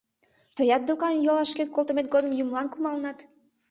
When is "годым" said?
2.13-2.31